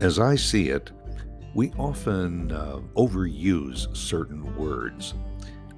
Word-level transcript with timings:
As 0.00 0.18
I 0.18 0.34
see 0.34 0.70
it, 0.70 0.90
we 1.54 1.72
often 1.72 2.50
uh, 2.52 2.80
overuse 2.96 3.94
certain 3.94 4.56
words. 4.56 5.12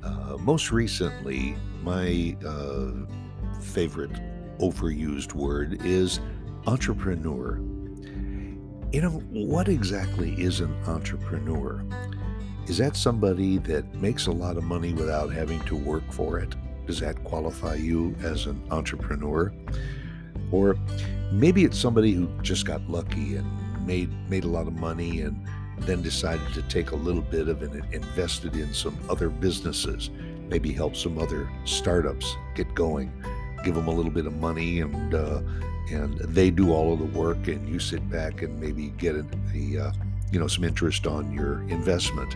Uh, 0.01 0.37
most 0.39 0.71
recently, 0.71 1.57
my 1.83 2.37
uh, 2.47 2.93
favorite 3.61 4.13
overused 4.61 5.35
word 5.35 5.85
is 5.85 6.21
entrepreneur. 6.69 7.57
You 8.93 9.01
know, 9.01 9.25
what 9.31 9.69
exactly 9.69 10.35
is 10.41 10.61
an 10.61 10.73
entrepreneur? 10.87 11.85
Is 12.69 12.79
that 12.79 12.95
somebody 12.95 13.59
that 13.59 13.93
makes 13.97 14.29
a 14.29 14.33
lot 14.33 14.57
of 14.57 14.63
money 14.63 14.93
without 14.93 15.33
having 15.33 15.59
to 15.65 15.75
work 15.75 16.05
for 16.13 16.39
it? 16.39 16.55
Does 16.87 17.01
that 17.01 17.25
qualify 17.25 17.75
you 17.75 18.15
as 18.23 18.47
an 18.47 18.63
entrepreneur? 18.71 19.53
Or 20.53 20.77
maybe 21.33 21.65
it's 21.65 21.79
somebody 21.79 22.13
who 22.13 22.29
just 22.43 22.67
got 22.67 22.89
lucky 22.89 23.35
and 23.35 23.72
made 23.85 24.11
made 24.29 24.45
a 24.45 24.49
lot 24.49 24.67
of 24.67 24.75
money 24.75 25.21
and 25.21 25.47
then 25.79 26.03
decided 26.03 26.47
to 26.55 26.63
take 26.63 26.93
a 26.93 26.97
little 26.97 27.23
bit 27.23 27.49
of 27.49 27.63
it 27.63 27.73
and 27.73 27.95
invested 27.95 28.55
in 28.57 28.73
some 28.73 28.97
other 29.09 29.29
businesses, 29.29 30.11
maybe 30.49 30.73
help 30.73 30.97
some 30.97 31.19
other 31.19 31.49
startups 31.65 32.37
get 32.55 32.73
going, 32.75 33.13
give 33.65 33.75
them 33.75 33.89
a 33.89 33.91
little 33.91 34.11
bit 34.11 34.27
of 34.27 34.35
money 34.37 34.81
and 34.81 35.15
uh, 35.15 35.41
and 35.91 36.19
they 36.21 36.51
do 36.51 36.73
all 36.73 36.93
of 36.93 36.99
the 36.99 37.19
work 37.19 37.49
and 37.49 37.69
you 37.69 37.79
sit 37.79 38.09
back 38.09 38.43
and 38.43 38.61
maybe 38.61 38.89
get 38.99 39.17
a 39.17 39.21
uh, 39.21 39.93
you 40.31 40.39
know 40.39 40.47
some 40.47 40.65
interest 40.65 41.07
on 41.07 41.33
your 41.33 41.63
investment. 41.69 42.35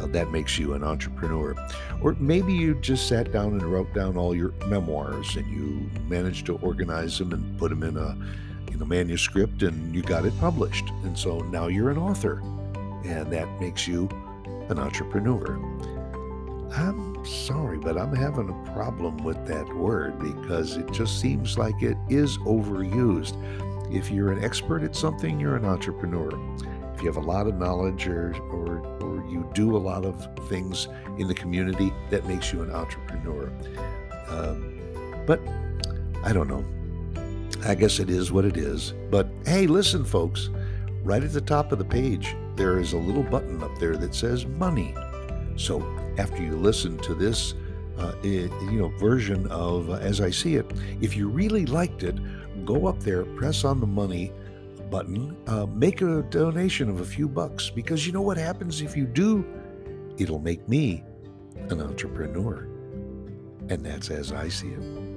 Uh, 0.00 0.06
that 0.06 0.30
makes 0.30 0.58
you 0.58 0.74
an 0.74 0.84
entrepreneur. 0.84 1.54
Or 2.02 2.14
maybe 2.20 2.52
you 2.52 2.74
just 2.74 3.08
sat 3.08 3.32
down 3.32 3.52
and 3.52 3.62
wrote 3.62 3.94
down 3.94 4.18
all 4.18 4.34
your 4.34 4.52
memoirs 4.66 5.36
and 5.36 5.46
you 5.50 5.88
managed 6.06 6.44
to 6.46 6.58
organize 6.58 7.18
them 7.18 7.32
and 7.32 7.58
put 7.58 7.70
them 7.70 7.82
in 7.82 7.96
a 7.96 8.14
a 8.80 8.86
manuscript 8.86 9.62
and 9.62 9.94
you 9.94 10.02
got 10.02 10.24
it 10.24 10.38
published. 10.38 10.90
And 11.04 11.18
so 11.18 11.40
now 11.40 11.66
you're 11.66 11.90
an 11.90 11.98
author. 11.98 12.40
And 13.04 13.32
that 13.32 13.48
makes 13.60 13.86
you 13.86 14.08
an 14.68 14.78
entrepreneur. 14.78 15.58
I'm 16.74 17.24
sorry, 17.24 17.78
but 17.78 17.96
I'm 17.96 18.14
having 18.14 18.48
a 18.50 18.72
problem 18.72 19.18
with 19.18 19.46
that 19.46 19.66
word 19.74 20.18
because 20.18 20.76
it 20.76 20.90
just 20.90 21.20
seems 21.20 21.56
like 21.56 21.82
it 21.82 21.96
is 22.08 22.38
overused. 22.38 23.34
If 23.92 24.10
you're 24.10 24.32
an 24.32 24.44
expert 24.44 24.82
at 24.82 24.96
something, 24.96 25.38
you're 25.38 25.56
an 25.56 25.64
entrepreneur. 25.64 26.28
If 26.94 27.02
you 27.02 27.06
have 27.06 27.16
a 27.16 27.26
lot 27.26 27.46
of 27.46 27.56
knowledge 27.56 28.06
or, 28.06 28.34
or, 28.50 28.78
or 29.00 29.24
you 29.28 29.48
do 29.54 29.76
a 29.76 29.78
lot 29.78 30.04
of 30.04 30.28
things 30.48 30.88
in 31.18 31.28
the 31.28 31.34
community, 31.34 31.92
that 32.10 32.26
makes 32.26 32.52
you 32.52 32.62
an 32.62 32.70
entrepreneur. 32.70 33.52
Um, 34.28 34.80
but 35.26 35.40
I 36.24 36.32
don't 36.32 36.48
know. 36.48 36.64
I 37.64 37.74
guess 37.74 37.98
it 37.98 38.10
is 38.10 38.32
what 38.32 38.44
it 38.44 38.56
is. 38.56 38.94
But 39.10 39.28
hey, 39.44 39.66
listen, 39.66 40.04
folks, 40.04 40.50
right 41.02 41.22
at 41.22 41.32
the 41.32 41.40
top 41.40 41.72
of 41.72 41.78
the 41.78 41.84
page, 41.84 42.36
there 42.56 42.78
is 42.78 42.92
a 42.92 42.98
little 42.98 43.22
button 43.22 43.62
up 43.62 43.76
there 43.78 43.96
that 43.96 44.14
says 44.14 44.46
money. 44.46 44.94
So 45.56 45.80
after 46.18 46.42
you 46.42 46.56
listen 46.56 46.98
to 46.98 47.14
this, 47.14 47.54
uh, 47.98 48.14
it, 48.22 48.50
you 48.62 48.78
know, 48.78 48.88
version 48.98 49.46
of 49.48 49.90
uh, 49.90 49.94
As 49.94 50.20
I 50.20 50.30
See 50.30 50.56
It, 50.56 50.70
if 51.00 51.16
you 51.16 51.28
really 51.28 51.66
liked 51.66 52.02
it, 52.02 52.16
go 52.64 52.86
up 52.86 53.00
there, 53.00 53.24
press 53.24 53.64
on 53.64 53.80
the 53.80 53.86
money 53.86 54.32
button, 54.90 55.36
uh, 55.46 55.66
make 55.66 56.02
a 56.02 56.22
donation 56.22 56.88
of 56.88 57.00
a 57.00 57.04
few 57.04 57.28
bucks 57.28 57.70
because 57.70 58.06
you 58.06 58.12
know 58.12 58.22
what 58.22 58.36
happens 58.36 58.80
if 58.80 58.96
you 58.96 59.06
do? 59.06 59.44
It'll 60.18 60.38
make 60.38 60.68
me 60.68 61.02
an 61.70 61.80
entrepreneur. 61.80 62.68
And 63.68 63.84
that's 63.84 64.10
as 64.10 64.32
I 64.32 64.48
see 64.48 64.68
it. 64.68 65.15